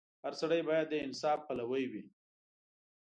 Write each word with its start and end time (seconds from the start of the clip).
•هر 0.23 0.33
سړی 0.41 0.61
باید 0.69 0.87
د 0.89 0.95
انصاف 1.05 1.39
پلوی 1.47 1.85
وي. 1.91 2.03